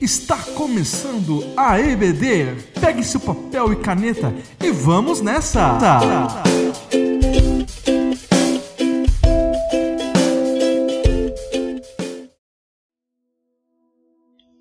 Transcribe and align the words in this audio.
Está 0.00 0.42
começando 0.54 1.42
a 1.54 1.78
EBD. 1.78 2.56
Pegue 2.80 3.04
seu 3.04 3.20
papel 3.20 3.74
e 3.74 3.76
caneta 3.76 4.32
e 4.58 4.70
vamos 4.70 5.20
nessa! 5.20 5.78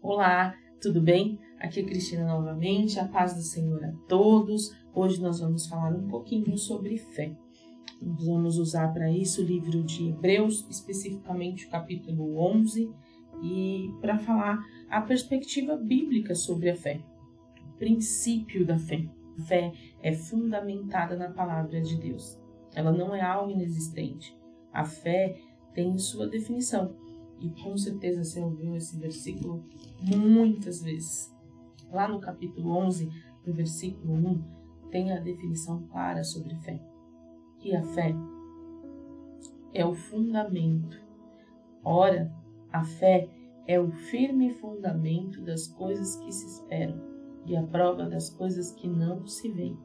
Olá, 0.02 0.54
tudo 0.82 1.00
bem? 1.00 1.40
Aqui 1.62 1.80
é 1.80 1.84
Cristina 1.84 2.26
novamente, 2.26 3.00
a 3.00 3.08
paz 3.08 3.34
do 3.34 3.42
Senhor 3.42 3.82
a 3.86 3.94
todos. 4.10 4.76
Hoje 4.94 5.22
nós 5.22 5.40
vamos 5.40 5.68
falar 5.68 5.96
um 5.96 6.10
pouquinho 6.10 6.58
sobre 6.58 6.98
fé. 6.98 7.34
Vamos 8.02 8.58
usar 8.58 8.90
para 8.90 9.10
isso 9.10 9.42
o 9.42 9.46
livro 9.46 9.82
de 9.84 10.10
Hebreus, 10.10 10.66
especificamente 10.70 11.66
o 11.66 11.70
capítulo 11.70 12.38
11, 12.38 12.92
e 13.42 13.94
para 14.02 14.18
falar 14.18 14.60
a 14.90 15.02
perspectiva 15.02 15.76
bíblica 15.78 16.36
sobre 16.36 16.70
a 16.70 16.76
fé, 16.76 17.02
o 17.68 17.78
princípio 17.78 18.66
da 18.66 18.78
fé. 18.78 19.06
A 19.38 19.42
fé 19.44 19.74
é 20.02 20.14
fundamentada 20.14 21.16
na 21.16 21.30
palavra 21.30 21.82
de 21.82 21.98
Deus. 21.98 22.40
Ela 22.74 22.92
não 22.92 23.16
é 23.16 23.22
algo 23.22 23.52
inexistente. 23.52 24.38
A 24.74 24.84
fé 24.84 25.40
tem 25.74 25.98
sua 25.98 26.28
definição. 26.28 26.96
E 27.40 27.50
com 27.62 27.78
certeza 27.78 28.24
você 28.24 28.42
ouviu 28.42 28.76
esse 28.76 29.00
versículo 29.00 29.64
muitas 30.02 30.82
vezes. 30.82 31.34
Lá 31.92 32.08
no 32.08 32.20
capítulo 32.20 32.72
11, 32.72 33.10
no 33.46 33.54
versículo 33.54 34.14
1, 34.14 34.90
tem 34.92 35.12
a 35.14 35.20
definição 35.20 35.84
clara 35.88 36.24
sobre 36.24 36.56
fé. 36.56 36.82
Que 37.60 37.76
a 37.76 37.82
fé 37.82 38.14
é 39.74 39.86
o 39.86 39.94
fundamento. 39.94 41.00
Ora, 41.84 42.32
a 42.72 42.84
fé 42.84 43.30
é 43.68 43.80
o 43.80 43.92
firme 43.92 44.52
fundamento 44.56 45.42
das 45.42 45.68
coisas 45.68 46.16
que 46.16 46.32
se 46.32 46.46
esperam 46.46 47.00
e 47.46 47.56
a 47.56 47.64
prova 47.64 48.08
das 48.08 48.30
coisas 48.30 48.72
que 48.72 48.88
não 48.88 49.26
se 49.26 49.50
veem. 49.50 49.78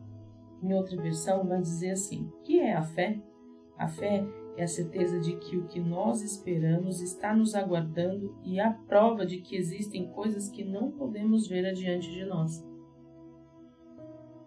Em 0.63 0.73
outra 0.73 1.01
versão, 1.01 1.47
vai 1.47 1.61
dizer 1.61 1.91
assim: 1.91 2.31
que 2.43 2.61
é 2.61 2.75
a 2.75 2.83
fé? 2.83 3.21
A 3.77 3.89
fé 3.89 4.27
é 4.57 4.65
a 4.65 4.69
certeza 4.69 5.19
de 5.21 5.37
que 5.37 5.57
o 5.57 5.67
que 5.67 5.81
nós 5.81 6.23
esperamos 6.23 7.01
está 7.01 7.35
nos 7.35 7.55
aguardando 7.55 8.37
e 8.43 8.61
a 8.61 8.71
prova 8.71 9.27
de 9.27 9.39
que 9.39 9.57
existem 9.57 10.11
coisas 10.13 10.49
que 10.49 10.65
não 10.65 10.91
podemos 10.93 11.49
ver 11.49 11.67
adiante 11.67 12.11
de 12.11 12.25
nós. 12.25 12.65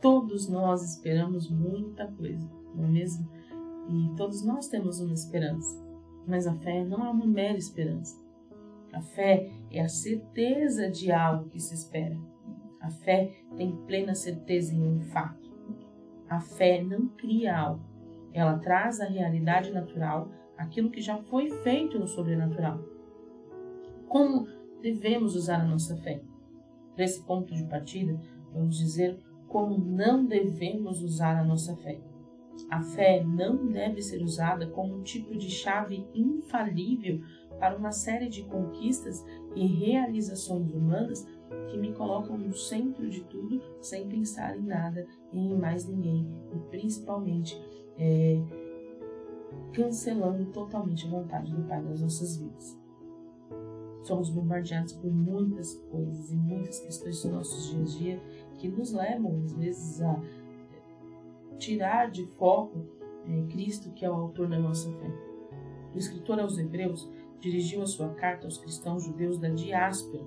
Todos 0.01 0.47
nós 0.47 0.81
esperamos 0.83 1.49
muita 1.49 2.07
coisa, 2.07 2.49
não 2.73 2.85
é 2.85 2.89
mesmo? 2.89 3.29
E 3.89 4.15
todos 4.15 4.45
nós 4.45 4.67
temos 4.67 4.99
uma 4.99 5.13
esperança, 5.13 5.77
mas 6.25 6.47
a 6.47 6.53
fé 6.55 6.85
não 6.85 7.05
é 7.05 7.09
uma 7.09 7.25
mera 7.25 7.57
esperança. 7.57 8.26
A 8.97 9.01
fé 9.01 9.51
é 9.69 9.79
a 9.79 9.87
certeza 9.87 10.89
de 10.89 11.11
algo 11.11 11.49
que 11.49 11.59
se 11.59 11.75
espera. 11.75 12.17
A 12.81 12.89
fé 12.89 13.31
tem 13.55 13.75
plena 13.85 14.15
certeza 14.15 14.73
em 14.73 14.81
um 14.81 14.99
fato. 15.01 15.55
A 16.27 16.39
fé 16.39 16.81
não 16.81 17.07
cria 17.09 17.55
algo, 17.55 17.85
ela 18.33 18.57
traz 18.57 18.99
a 18.99 19.05
realidade 19.05 19.71
natural, 19.71 20.31
aquilo 20.57 20.89
que 20.89 20.99
já 20.99 21.15
foi 21.15 21.47
feito 21.61 21.99
no 21.99 22.07
sobrenatural. 22.07 22.83
Como 24.07 24.47
devemos 24.81 25.35
usar 25.35 25.61
a 25.61 25.67
nossa 25.67 25.95
fé? 25.97 26.19
Para 26.95 27.05
esse 27.05 27.23
ponto 27.23 27.53
de 27.53 27.65
partida, 27.65 28.19
vamos 28.51 28.79
dizer 28.79 29.19
como 29.47 29.77
não 29.77 30.25
devemos 30.25 31.03
usar 31.03 31.37
a 31.37 31.43
nossa 31.43 31.75
fé. 31.75 32.01
A 32.71 32.81
fé 32.81 33.23
não 33.23 33.67
deve 33.67 34.01
ser 34.01 34.23
usada 34.23 34.65
como 34.65 34.95
um 34.95 35.03
tipo 35.03 35.37
de 35.37 35.51
chave 35.51 36.07
infalível 36.15 37.21
para 37.59 37.75
uma 37.75 37.91
série 37.91 38.29
de 38.29 38.43
conquistas 38.43 39.25
e 39.55 39.65
realizações 39.65 40.71
humanas 40.71 41.25
que 41.69 41.77
me 41.77 41.93
colocam 41.93 42.37
no 42.37 42.53
centro 42.53 43.09
de 43.09 43.21
tudo 43.25 43.61
sem 43.81 44.07
pensar 44.07 44.57
em 44.57 44.63
nada 44.63 45.07
e 45.31 45.39
em 45.39 45.57
mais 45.57 45.85
ninguém 45.85 46.27
e 46.53 46.59
principalmente 46.69 47.59
é, 47.97 48.41
cancelando 49.73 50.45
totalmente 50.51 51.07
a 51.07 51.09
vontade 51.09 51.53
do 51.53 51.63
Pai 51.63 51.81
das 51.81 52.01
nossas 52.01 52.37
vidas. 52.37 52.77
Somos 54.03 54.29
bombardeados 54.29 54.93
por 54.93 55.11
muitas 55.11 55.75
coisas 55.91 56.31
e 56.31 56.35
muitas 56.35 56.79
questões 56.79 57.21
dos 57.21 57.31
nossos 57.31 57.69
dias 57.69 57.95
a 57.95 57.97
dia 57.97 58.21
que 58.57 58.69
nos 58.69 58.93
levam 58.93 59.41
às 59.43 59.53
vezes 59.53 60.01
a 60.01 60.21
tirar 61.57 62.09
de 62.09 62.25
foco 62.25 62.85
é, 63.27 63.51
Cristo, 63.51 63.91
que 63.91 64.05
é 64.05 64.09
o 64.09 64.13
autor 64.13 64.47
da 64.47 64.59
nossa 64.59 64.91
fé. 64.93 65.11
O 65.93 65.97
escritor 65.97 66.39
aos 66.39 66.57
Hebreus 66.57 67.09
dirigiu 67.39 67.81
a 67.81 67.87
sua 67.87 68.09
carta 68.09 68.47
aos 68.47 68.57
cristãos 68.57 69.03
judeus 69.03 69.37
da 69.37 69.49
diáspora, 69.49 70.25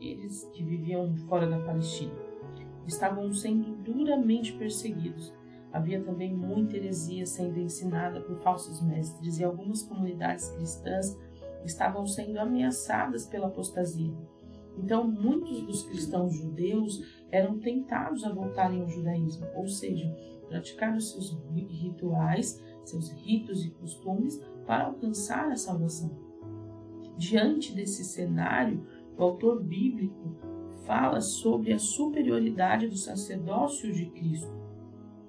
eles 0.00 0.44
que 0.52 0.62
viviam 0.62 1.14
fora 1.28 1.48
da 1.48 1.58
Palestina. 1.60 2.12
Estavam 2.86 3.32
sendo 3.32 3.76
duramente 3.76 4.52
perseguidos. 4.54 5.32
Havia 5.72 6.02
também 6.02 6.34
muita 6.34 6.76
heresia 6.76 7.26
sendo 7.26 7.58
ensinada 7.58 8.20
por 8.20 8.36
falsos 8.38 8.80
mestres 8.80 9.38
e 9.38 9.44
algumas 9.44 9.82
comunidades 9.82 10.48
cristãs 10.50 11.18
estavam 11.64 12.06
sendo 12.06 12.38
ameaçadas 12.38 13.26
pela 13.26 13.48
apostasia. 13.48 14.14
Então, 14.78 15.06
muitos 15.10 15.60
dos 15.62 15.82
cristãos 15.82 16.34
judeus 16.34 17.02
eram 17.30 17.58
tentados 17.58 18.24
a 18.24 18.32
voltarem 18.32 18.80
ao 18.80 18.88
judaísmo, 18.88 19.46
ou 19.56 19.66
seja, 19.66 20.08
praticar 20.48 20.96
os 20.96 21.10
seus 21.10 21.36
rituais, 21.52 22.62
seus 22.84 23.10
ritos 23.10 23.66
e 23.66 23.70
costumes 23.70 24.40
para 24.68 24.84
alcançar 24.84 25.50
a 25.50 25.56
salvação. 25.56 26.10
Diante 27.16 27.74
desse 27.74 28.04
cenário, 28.04 28.86
o 29.16 29.22
autor 29.22 29.64
bíblico 29.64 30.36
fala 30.84 31.22
sobre 31.22 31.72
a 31.72 31.78
superioridade 31.78 32.86
do 32.86 32.96
sacerdócio 32.96 33.90
de 33.90 34.10
Cristo. 34.10 34.52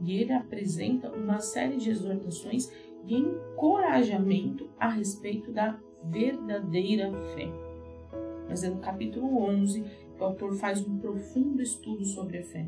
E 0.02 0.12
ele 0.12 0.34
apresenta 0.34 1.10
uma 1.10 1.40
série 1.40 1.78
de 1.78 1.90
exortações 1.90 2.70
e 3.06 3.16
encorajamento 3.16 4.70
a 4.78 4.90
respeito 4.90 5.54
da 5.54 5.80
verdadeira 6.04 7.10
fé. 7.34 7.50
Mas 8.48 8.66
é 8.66 8.70
no 8.70 8.80
capítulo 8.80 9.42
11 9.42 9.84
que 10.18 10.22
o 10.22 10.26
autor 10.26 10.54
faz 10.56 10.86
um 10.86 10.98
profundo 10.98 11.62
estudo 11.62 12.04
sobre 12.04 12.40
a 12.40 12.44
fé. 12.44 12.68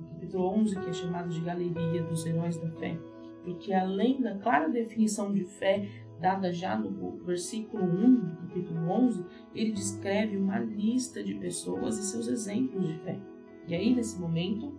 No 0.00 0.08
capítulo 0.08 0.48
11, 0.48 0.80
que 0.80 0.90
é 0.90 0.92
chamado 0.92 1.28
de 1.28 1.40
Galeria 1.40 2.02
dos 2.02 2.26
Heróis 2.26 2.56
da 2.56 2.70
Fé, 2.72 2.98
porque 3.44 3.72
além 3.72 4.20
da 4.20 4.36
clara 4.36 4.68
definição 4.68 5.32
de 5.32 5.44
fé 5.44 5.88
dada 6.20 6.52
já 6.52 6.78
no 6.78 7.16
versículo 7.24 7.82
1 7.82 8.14
do 8.14 8.36
capítulo 8.36 8.88
11, 8.88 9.24
ele 9.54 9.72
descreve 9.72 10.36
uma 10.36 10.58
lista 10.60 11.22
de 11.22 11.34
pessoas 11.34 11.98
e 11.98 12.04
seus 12.04 12.28
exemplos 12.28 12.86
de 12.86 12.94
fé. 13.00 13.18
E 13.66 13.74
aí, 13.74 13.92
nesse 13.92 14.20
momento, 14.20 14.72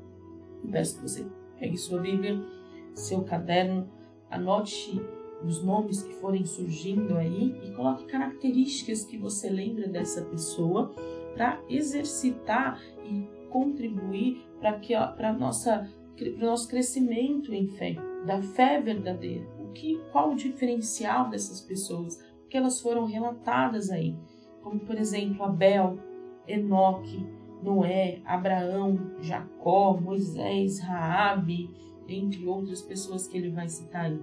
eu 0.64 0.70
peço 0.72 0.96
que 0.96 1.02
você 1.02 1.26
pegue 1.60 1.78
sua 1.78 2.00
Bíblia, 2.00 2.42
seu 2.94 3.24
caderno, 3.24 3.90
anote 4.30 5.02
os 5.44 5.62
nomes 5.62 6.02
que 6.02 6.14
forem 6.16 6.46
surgindo 6.46 7.18
aí 7.18 7.60
e 7.64 7.72
coloque 7.72 8.06
características 8.06 9.04
que 9.04 9.18
você 9.18 9.50
lembra 9.50 9.88
dessa 9.90 10.22
pessoa 10.22 10.94
para 11.34 11.62
exercitar 11.68 12.82
e 13.04 13.28
contribuir 13.50 14.46
para 14.60 14.80
que 14.80 14.94
para 14.94 15.34
nossa 15.34 15.90
para 16.16 16.46
o 16.46 16.50
nosso 16.50 16.70
crescimento 16.70 17.54
em 17.54 17.68
fé, 17.70 17.96
da 18.26 18.42
fé 18.42 18.82
verdadeira. 18.82 19.48
O 19.60 19.72
que, 19.74 20.00
qual 20.12 20.32
o 20.32 20.36
diferencial 20.36 21.30
dessas 21.30 21.62
pessoas? 21.62 22.18
Porque 22.40 22.58
elas 22.58 22.80
foram 22.82 23.06
relatadas 23.06 23.90
aí, 23.90 24.16
como 24.62 24.80
por 24.80 24.98
exemplo 24.98 25.44
Abel, 25.44 25.98
Enoque, 26.48 27.26
Noé, 27.62 28.22
Abraão, 28.26 29.00
Jacó, 29.22 29.98
Moisés, 30.00 30.80
Raabe, 30.80 31.70
entre 32.08 32.46
outras 32.46 32.82
pessoas 32.82 33.28
que 33.28 33.38
ele 33.38 33.50
vai 33.50 33.68
citar 33.70 34.06
aí. 34.06 34.22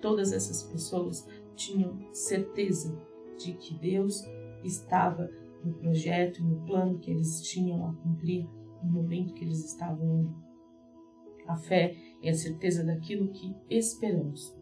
Todas 0.00 0.32
essas 0.32 0.62
pessoas 0.62 1.26
tinham 1.56 1.98
certeza 2.12 2.96
de 3.38 3.54
que 3.54 3.74
Deus 3.74 4.22
estava 4.62 5.30
no 5.64 5.72
projeto 5.74 6.42
no 6.42 6.56
plano 6.66 6.98
que 6.98 7.10
eles 7.10 7.40
tinham 7.42 7.86
a 7.88 7.92
cumprir 7.94 8.46
no 8.82 8.90
momento 8.90 9.34
que 9.34 9.44
eles 9.44 9.64
estavam 9.64 10.34
a 11.46 11.56
fé 11.56 11.96
é 12.22 12.30
a 12.30 12.34
certeza 12.34 12.84
daquilo 12.84 13.28
que 13.28 13.54
esperamos. 13.68 14.56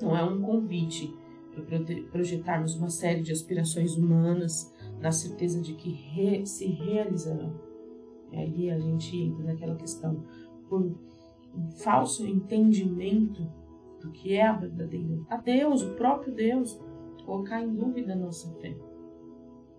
Não 0.00 0.16
é 0.16 0.22
um 0.22 0.40
convite 0.42 1.14
para 1.52 1.78
projetarmos 2.10 2.74
uma 2.74 2.90
série 2.90 3.22
de 3.22 3.32
aspirações 3.32 3.96
humanas 3.96 4.72
na 5.00 5.10
certeza 5.10 5.60
de 5.60 5.74
que 5.74 5.90
re 5.90 6.44
se 6.44 6.66
realizarão. 6.66 7.54
E 8.32 8.36
aí 8.36 8.70
a 8.70 8.78
gente 8.78 9.16
entra 9.16 9.44
naquela 9.44 9.74
questão 9.74 10.22
por 10.68 10.82
um 11.54 11.70
falso 11.70 12.26
entendimento 12.26 13.46
do 14.00 14.10
que 14.10 14.34
é 14.34 14.46
a 14.46 14.52
verdadeira. 14.52 15.20
A 15.30 15.36
Deus, 15.36 15.82
o 15.82 15.94
próprio 15.94 16.34
Deus, 16.34 16.78
colocar 17.24 17.62
em 17.62 17.74
dúvida 17.74 18.12
a 18.12 18.16
nossa 18.16 18.52
fé. 18.60 18.76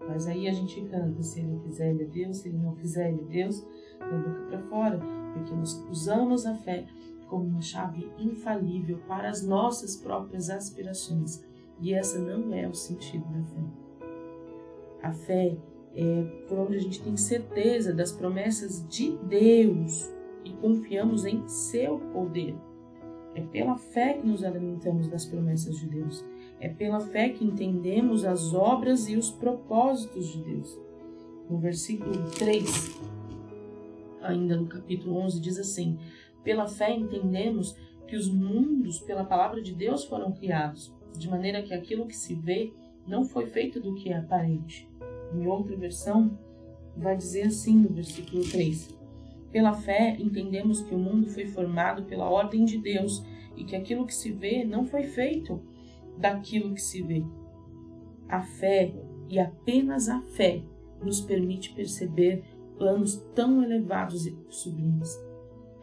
Mas 0.07 0.27
aí 0.27 0.47
a 0.47 0.53
gente 0.53 0.81
canta, 0.85 1.21
se 1.21 1.41
ele 1.41 1.59
fizer, 1.59 1.91
ele 1.91 2.03
é 2.03 2.07
Deus, 2.07 2.37
se 2.37 2.49
ele 2.49 2.57
não 2.57 2.75
fizer, 2.75 3.11
ele 3.11 3.21
é 3.21 3.25
Deus, 3.25 3.67
da 3.99 4.17
boca 4.17 4.41
para 4.47 4.59
fora, 4.59 4.99
porque 5.37 5.53
nós 5.53 5.85
usamos 5.89 6.45
a 6.45 6.55
fé 6.55 6.85
como 7.27 7.45
uma 7.45 7.61
chave 7.61 8.09
infalível 8.17 8.99
para 9.07 9.29
as 9.29 9.43
nossas 9.43 9.95
próprias 9.95 10.49
aspirações. 10.49 11.43
E 11.79 11.93
essa 11.93 12.19
não 12.19 12.53
é 12.53 12.67
o 12.67 12.73
sentido 12.73 13.25
da 13.25 13.43
fé. 13.43 13.87
A 15.03 15.11
fé 15.11 15.57
é 15.95 16.23
por 16.47 16.59
onde 16.59 16.77
a 16.77 16.79
gente 16.79 17.01
tem 17.01 17.15
certeza 17.15 17.93
das 17.93 18.11
promessas 18.11 18.87
de 18.87 19.17
Deus 19.17 20.11
e 20.43 20.51
confiamos 20.53 21.25
em 21.25 21.47
seu 21.47 21.99
poder. 22.13 22.55
É 23.35 23.41
pela 23.41 23.75
fé 23.75 24.13
que 24.13 24.25
nos 24.25 24.43
alimentamos 24.43 25.07
das 25.07 25.25
promessas 25.25 25.77
de 25.77 25.87
Deus. 25.87 26.25
É 26.59 26.69
pela 26.69 26.99
fé 26.99 27.29
que 27.29 27.45
entendemos 27.45 28.25
as 28.25 28.53
obras 28.53 29.07
e 29.07 29.15
os 29.15 29.29
propósitos 29.29 30.27
de 30.27 30.41
Deus. 30.41 30.79
No 31.47 31.59
versículo 31.59 32.29
3, 32.31 32.99
ainda 34.21 34.55
no 34.55 34.67
capítulo 34.67 35.17
11, 35.17 35.39
diz 35.39 35.57
assim: 35.57 35.97
Pela 36.43 36.67
fé 36.67 36.93
entendemos 36.93 37.75
que 38.07 38.15
os 38.15 38.29
mundos, 38.29 38.99
pela 38.99 39.25
palavra 39.25 39.61
de 39.61 39.73
Deus, 39.73 40.05
foram 40.05 40.31
criados, 40.31 40.93
de 41.17 41.29
maneira 41.29 41.61
que 41.61 41.73
aquilo 41.73 42.07
que 42.07 42.15
se 42.15 42.33
vê 42.35 42.73
não 43.05 43.25
foi 43.25 43.47
feito 43.47 43.79
do 43.79 43.95
que 43.95 44.09
é 44.09 44.17
aparente. 44.17 44.87
Em 45.33 45.47
outra 45.47 45.75
versão, 45.75 46.37
vai 46.95 47.15
dizer 47.15 47.43
assim 47.43 47.75
no 47.75 47.89
versículo 47.89 48.43
3: 48.43 48.95
Pela 49.51 49.73
fé 49.73 50.15
entendemos 50.19 50.81
que 50.81 50.95
o 50.95 50.99
mundo 50.99 51.27
foi 51.29 51.45
formado 51.45 52.03
pela 52.03 52.29
ordem 52.29 52.65
de 52.65 52.77
Deus 52.77 53.23
e 53.55 53.63
que 53.63 53.75
aquilo 53.75 54.05
que 54.05 54.13
se 54.13 54.31
vê 54.31 54.63
não 54.63 54.85
foi 54.85 55.03
feito 55.03 55.61
daquilo 56.17 56.73
que 56.73 56.81
se 56.81 57.01
vê. 57.01 57.23
A 58.27 58.41
fé 58.41 58.93
e 59.29 59.39
apenas 59.39 60.09
a 60.09 60.21
fé 60.21 60.61
nos 61.01 61.21
permite 61.21 61.73
perceber 61.73 62.43
planos 62.77 63.17
tão 63.33 63.63
elevados 63.63 64.25
e 64.25 64.37
sublimes. 64.49 65.09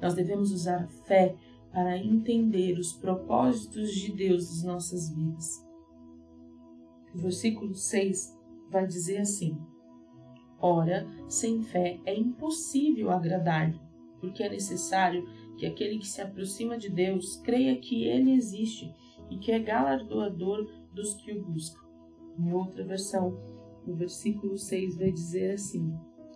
Nós 0.01 0.15
devemos 0.15 0.53
usar 0.53 0.85
a 0.85 0.89
fé 1.07 1.37
para 1.73 1.99
entender 1.99 2.79
os 2.79 2.93
propósitos 2.93 3.93
de 3.93 4.13
Deus 4.13 4.49
nas 4.49 4.63
nossas 4.63 5.11
vidas. 5.11 5.65
O 7.15 7.19
versículo 7.19 7.75
6 7.75 8.39
vai 8.71 8.87
dizer 8.87 9.19
assim: 9.19 9.59
Ora, 10.61 11.07
sem 11.29 11.63
fé 11.63 12.01
é 12.05 12.15
impossível 12.17 13.11
agradar-lhe, 13.11 13.81
porque 14.21 14.43
é 14.43 14.49
necessário 14.49 15.29
que 15.57 15.67
aquele 15.67 15.99
que 15.99 16.07
se 16.07 16.21
aproxima 16.21 16.77
de 16.77 16.89
Deus 16.89 17.37
creia 17.37 17.77
que 17.77 18.05
ele 18.05 18.33
existe 18.33 18.93
e 19.31 19.39
que 19.39 19.53
é 19.53 19.59
galardoador 19.59 20.69
dos 20.93 21.15
que 21.15 21.33
o 21.33 21.45
buscam. 21.45 21.81
Em 22.39 22.53
outra 22.53 22.85
versão, 22.85 23.39
o 23.87 23.95
versículo 23.95 24.57
6 24.57 24.97
vai 24.97 25.13
dizer 25.13 25.55
assim: 25.55 25.93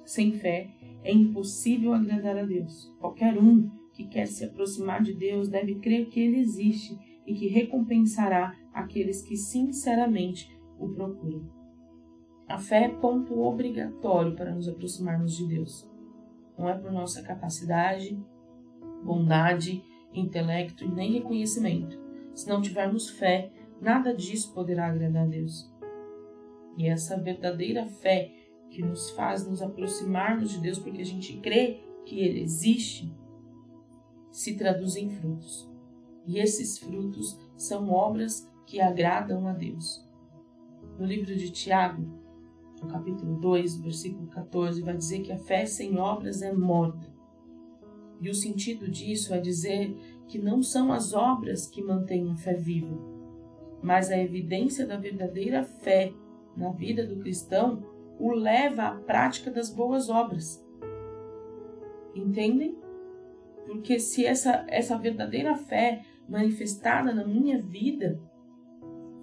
Sem 0.09 0.33
fé 0.33 0.71
é 1.05 1.13
impossível 1.13 1.93
agradar 1.93 2.39
a 2.39 2.43
Deus. 2.43 2.91
Qualquer 2.99 3.37
um 3.37 3.69
que 3.93 4.07
quer 4.07 4.27
se 4.27 4.43
aproximar 4.43 5.03
de 5.03 5.13
Deus 5.13 5.51
deve 5.51 5.75
crer 5.81 6.09
que 6.09 6.19
ele 6.19 6.39
existe 6.41 6.99
e 7.27 7.35
que 7.35 7.47
recompensará 7.47 8.57
aqueles 8.73 9.21
que 9.21 9.37
sinceramente 9.37 10.51
o 10.79 10.89
procuram. 10.89 11.47
A 12.49 12.59
fé 12.59 12.85
é 12.85 12.89
ponto 12.89 13.39
obrigatório 13.39 14.35
para 14.35 14.55
nos 14.55 14.67
aproximarmos 14.67 15.37
de 15.37 15.47
Deus. 15.47 15.87
Não 16.57 16.71
é 16.71 16.79
por 16.79 16.91
nossa 16.91 17.21
capacidade, 17.21 18.19
bondade, 19.05 19.85
intelecto 20.15 20.87
e 20.87 20.89
nem 20.89 21.13
reconhecimento. 21.13 22.01
Se 22.33 22.49
não 22.49 22.63
tivermos 22.63 23.11
fé, 23.11 23.53
nada 23.79 24.15
disso 24.15 24.55
poderá 24.55 24.87
agradar 24.87 25.25
a 25.25 25.29
Deus. 25.29 25.71
E 26.79 26.89
essa 26.89 27.21
verdadeira 27.21 27.85
fé 27.85 28.38
que 28.71 28.83
nos 28.83 29.11
faz 29.11 29.47
nos 29.47 29.63
aproximarmos 29.63 30.51
de 30.51 30.61
Deus 30.61 30.79
porque 30.79 31.01
a 31.01 31.07
gente 31.07 31.37
crê 31.39 31.81
que 32.05 32.21
Ele 32.21 32.41
existe, 32.41 33.13
se 34.31 34.57
traduz 34.57 34.97
em 34.97 35.11
frutos. 35.11 35.69
E 36.27 36.39
esses 36.39 36.79
frutos 36.79 37.39
são 37.57 37.91
obras 37.91 38.49
que 38.67 38.81
agradam 38.81 39.47
a 39.47 39.53
Deus. 39.53 40.07
No 40.99 41.07
livro 41.07 41.35
de 41.35 41.51
Tiago, 41.51 42.05
no 42.83 42.89
capítulo 42.89 43.41
2, 43.41 43.77
versículo 43.79 44.27
14, 44.29 44.83
vai 44.83 44.97
dizer 44.97 45.21
que 45.21 45.33
a 45.33 45.39
fé 45.39 45.65
sem 45.67 45.99
obras 45.99 46.43
é 46.43 46.53
morta. 46.53 47.13
E 48.21 48.29
o 48.29 48.35
sentido 48.35 48.89
disso 48.89 49.33
é 49.33 49.41
dizer 49.41 49.97
que 50.27 50.39
não 50.39 50.63
são 50.63 50.93
as 50.93 51.13
obras 51.13 51.67
que 51.67 51.83
mantêm 51.83 52.31
a 52.31 52.37
fé 52.37 52.55
viva, 52.55 52.97
mas 53.83 54.11
a 54.11 54.19
evidência 54.19 54.87
da 54.87 54.97
verdadeira 54.97 55.65
fé 55.65 56.13
na 56.57 56.71
vida 56.71 57.07
do 57.07 57.17
cristão 57.17 57.83
o 58.19 58.33
leva 58.33 58.85
à 58.85 58.95
prática 58.95 59.51
das 59.51 59.71
boas 59.71 60.09
obras. 60.09 60.65
Entendem? 62.15 62.77
Porque 63.67 64.01
se 64.01 64.25
essa, 64.25 64.65
essa 64.69 64.99
verdadeira 64.99 65.55
fé 65.55 66.05
manifestada 66.29 67.13
na 67.15 67.25
minha 67.25 67.61
vida 67.63 68.21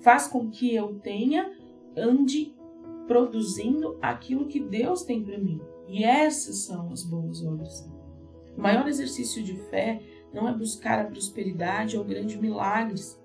faz 0.02 0.28
com 0.28 0.50
que 0.50 0.74
eu 0.74 1.00
tenha, 1.00 1.52
ande 1.96 2.56
produzindo 3.08 3.98
aquilo 4.02 4.48
que 4.48 4.60
Deus 4.60 5.04
tem 5.04 5.24
para 5.24 5.38
mim. 5.38 5.60
E 5.88 6.04
essas 6.04 6.66
são 6.66 6.92
as 6.92 7.04
boas 7.04 7.44
obras. 7.46 7.88
O 8.58 8.62
maior 8.62 8.88
exercício 8.88 9.44
de 9.44 9.56
fé 9.70 10.02
não 10.34 10.48
é 10.48 10.54
buscar 10.54 11.00
a 11.00 11.06
prosperidade 11.06 11.98
ou 11.98 12.04
grandes 12.04 12.40
milagres. 12.40 13.20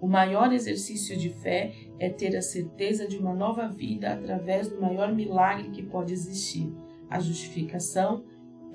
O 0.00 0.06
maior 0.06 0.52
exercício 0.52 1.16
de 1.16 1.30
fé 1.30 1.74
é 1.98 2.08
ter 2.08 2.36
a 2.36 2.42
certeza 2.42 3.06
de 3.06 3.16
uma 3.16 3.34
nova 3.34 3.68
vida 3.68 4.12
através 4.12 4.68
do 4.68 4.80
maior 4.80 5.14
milagre 5.14 5.70
que 5.70 5.82
pode 5.82 6.12
existir, 6.12 6.72
a 7.08 7.20
justificação 7.20 8.24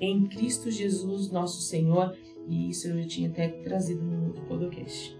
em 0.00 0.26
Cristo 0.26 0.70
Jesus, 0.70 1.30
nosso 1.30 1.60
Senhor, 1.62 2.16
e 2.48 2.70
isso 2.70 2.88
eu 2.88 3.00
já 3.00 3.06
tinha 3.06 3.28
até 3.28 3.48
trazido 3.48 4.02
no 4.02 4.32
podcast. 4.46 5.16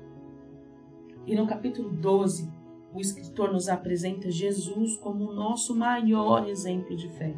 E 1.25 1.37
no 1.37 1.47
capítulo 1.47 1.91
12, 1.91 2.51
o 2.93 3.01
escritor 3.01 3.53
nos 3.53 3.69
apresenta 3.69 4.31
Jesus 4.31 4.97
como 4.97 5.31
o 5.31 5.35
nosso 5.35 5.75
maior 5.75 6.49
exemplo 6.49 6.97
de 6.97 7.09
fé. 7.11 7.35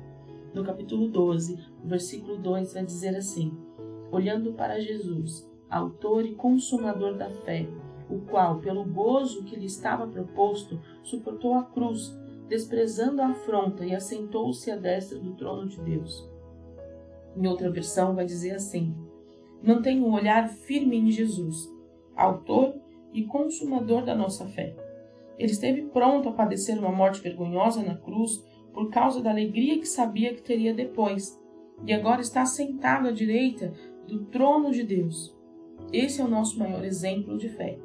No 0.54 0.64
capítulo 0.64 1.08
12, 1.08 1.58
o 1.84 1.86
versículo 1.86 2.38
2 2.38 2.72
vai 2.72 2.84
dizer 2.84 3.14
assim: 3.14 3.52
Olhando 4.10 4.54
para 4.54 4.80
Jesus, 4.80 5.46
autor 5.68 6.24
e 6.24 6.34
consumador 6.34 7.16
da 7.16 7.28
fé, 7.28 7.68
o 8.14 8.20
qual, 8.20 8.60
pelo 8.60 8.84
gozo 8.84 9.42
que 9.42 9.56
lhe 9.56 9.66
estava 9.66 10.06
proposto, 10.06 10.80
suportou 11.02 11.54
a 11.54 11.64
cruz, 11.64 12.16
desprezando 12.48 13.20
a 13.20 13.28
afronta 13.28 13.84
e 13.84 13.94
assentou-se 13.94 14.70
à 14.70 14.76
destra 14.76 15.18
do 15.18 15.34
trono 15.34 15.66
de 15.66 15.80
Deus. 15.80 16.28
Em 17.36 17.46
outra 17.48 17.68
versão, 17.70 18.14
vai 18.14 18.24
dizer 18.24 18.52
assim: 18.52 18.94
Mantenha 19.62 20.02
um 20.02 20.12
olhar 20.12 20.48
firme 20.48 20.96
em 20.96 21.10
Jesus, 21.10 21.68
autor 22.14 22.74
e 23.12 23.24
consumador 23.24 24.04
da 24.04 24.14
nossa 24.14 24.46
fé. 24.46 24.76
Ele 25.36 25.50
esteve 25.50 25.82
pronto 25.86 26.28
a 26.28 26.32
padecer 26.32 26.78
uma 26.78 26.92
morte 26.92 27.20
vergonhosa 27.20 27.82
na 27.82 27.96
cruz 27.96 28.44
por 28.72 28.90
causa 28.90 29.20
da 29.20 29.30
alegria 29.30 29.78
que 29.78 29.86
sabia 29.86 30.32
que 30.32 30.42
teria 30.42 30.72
depois, 30.72 31.40
e 31.84 31.92
agora 31.92 32.20
está 32.20 32.46
sentado 32.46 33.08
à 33.08 33.10
direita 33.10 33.72
do 34.06 34.26
trono 34.26 34.70
de 34.70 34.84
Deus. 34.84 35.36
Esse 35.92 36.20
é 36.20 36.24
o 36.24 36.28
nosso 36.28 36.58
maior 36.58 36.84
exemplo 36.84 37.36
de 37.36 37.48
fé 37.48 37.78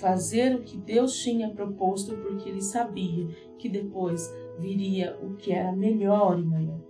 fazer 0.00 0.54
o 0.54 0.62
que 0.62 0.76
Deus 0.76 1.16
tinha 1.18 1.50
proposto 1.50 2.16
porque 2.18 2.48
ele 2.48 2.60
sabia 2.60 3.28
que 3.58 3.68
depois 3.68 4.30
viria 4.58 5.18
o 5.22 5.34
que 5.36 5.52
era 5.52 5.72
melhor 5.72 6.38
e 6.38 6.44
maior. 6.44 6.80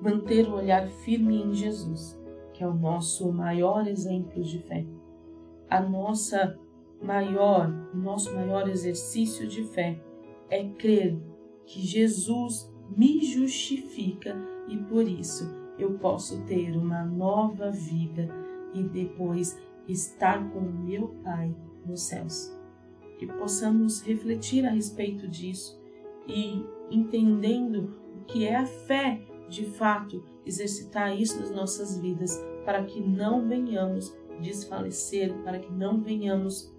Manter 0.00 0.48
o 0.48 0.56
olhar 0.56 0.86
firme 0.88 1.42
em 1.42 1.54
Jesus, 1.54 2.20
que 2.52 2.62
é 2.62 2.68
o 2.68 2.74
nosso 2.74 3.32
maior 3.32 3.86
exemplo 3.86 4.42
de 4.42 4.58
fé. 4.58 4.84
A 5.70 5.80
nossa 5.80 6.58
maior, 7.02 7.72
o 7.94 7.96
nosso 7.96 8.34
maior 8.34 8.68
exercício 8.68 9.46
de 9.48 9.64
fé 9.64 9.98
é 10.50 10.64
crer 10.64 11.18
que 11.64 11.80
Jesus 11.80 12.70
me 12.94 13.24
justifica 13.24 14.36
e 14.68 14.76
por 14.76 15.08
isso 15.08 15.48
eu 15.78 15.94
posso 15.94 16.42
ter 16.42 16.76
uma 16.76 17.04
nova 17.04 17.70
vida 17.70 18.28
e 18.74 18.82
depois 18.82 19.58
estar 19.88 20.50
com 20.50 20.58
o 20.58 20.72
meu 20.72 21.08
Pai 21.24 21.54
nos 21.86 22.02
céus. 22.02 22.52
Que 23.18 23.26
possamos 23.26 24.02
refletir 24.02 24.66
a 24.66 24.70
respeito 24.70 25.28
disso 25.28 25.80
e, 26.26 26.64
entendendo 26.90 27.96
o 28.16 28.24
que 28.24 28.46
é 28.46 28.56
a 28.56 28.66
fé, 28.66 29.20
de 29.48 29.66
fato, 29.66 30.24
exercitar 30.46 31.16
isso 31.16 31.38
nas 31.38 31.50
nossas 31.50 31.98
vidas, 31.98 32.36
para 32.64 32.84
que 32.84 33.00
não 33.00 33.46
venhamos 33.46 34.16
desfalecer, 34.40 35.32
para 35.42 35.58
que 35.58 35.72
não 35.72 36.00
venhamos 36.00 36.72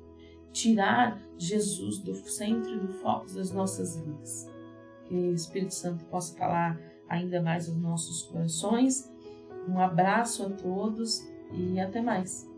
tirar 0.52 1.22
Jesus 1.38 1.98
do 2.00 2.14
centro 2.14 2.74
e 2.74 2.80
do 2.80 2.94
foco 3.00 3.32
das 3.34 3.52
nossas 3.52 3.98
vidas. 3.98 4.48
Que 5.06 5.16
o 5.16 5.34
Espírito 5.34 5.74
Santo 5.74 6.06
possa 6.06 6.36
falar 6.38 6.80
ainda 7.10 7.42
mais 7.42 7.68
aos 7.68 7.78
nossos 7.78 8.24
corações. 8.24 9.12
Um 9.68 9.80
abraço 9.80 10.46
a 10.46 10.50
todos 10.50 11.28
e 11.52 11.80
até 11.80 12.02
mais. 12.02 12.53